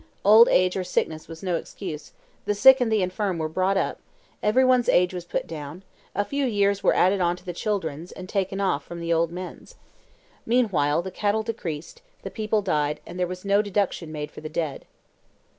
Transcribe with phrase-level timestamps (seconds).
[0.25, 2.11] Old age or sickness was no excuse;
[2.45, 3.99] the sick and the infirm were brought up;
[4.41, 5.83] every one's age was put down;
[6.15, 9.31] a few years were added on to the children's, and taken off from the old
[9.31, 9.75] men's.
[10.43, 14.49] Meanwhile the cattle decreased, the people died, and there was no deduction made for the
[14.49, 14.85] dead."